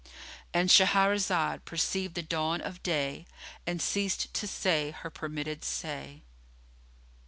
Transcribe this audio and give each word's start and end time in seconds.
——And 0.51 0.69
Shahrazad 0.69 1.63
perceived 1.63 2.15
the 2.15 2.23
dawn 2.23 2.59
of 2.59 2.81
day 2.81 3.27
and 3.67 3.79
ceased 3.79 4.33
to 4.33 4.47
say 4.47 4.89
her 4.89 5.11
permitted 5.11 5.63
say. 5.63 6.23